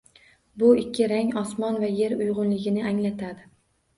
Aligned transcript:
Bu 0.61 0.69
ikki 0.83 1.07
rang 1.11 1.35
osmon 1.41 1.77
va 1.85 1.91
yer 1.99 2.17
uyg‘unligini 2.21 2.87
anglatadi. 2.93 3.49